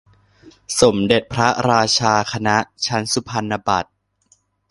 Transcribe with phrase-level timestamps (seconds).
[0.79, 3.91] สมเด็จพระราชาคณะ ชั้นสุพรรณบัตร